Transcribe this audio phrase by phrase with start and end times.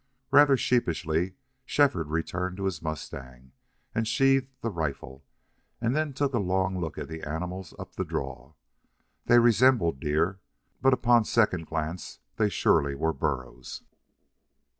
[0.31, 3.51] Rather sheepishly Shefford returned to his mustang
[3.93, 5.23] and sheathed the rifle,
[5.79, 8.53] and then took a long look at the animals up the draw.
[9.25, 10.39] They, resembled deer,
[10.81, 13.83] but upon second glance they surely were burros.